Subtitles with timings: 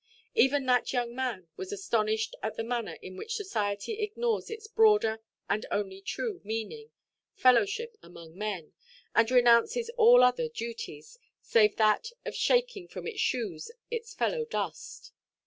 [0.33, 5.19] Even that young man was astonished at the manner in which society ignores its broader
[5.47, 13.05] and only true meaning—fellowship among men—and renounces all other duties, save that of shaking from
[13.05, 15.11] its shoes its fellow–dust.